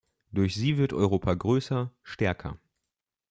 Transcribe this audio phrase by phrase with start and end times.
[0.31, 2.57] Durch sie wird Europa größer, stärker.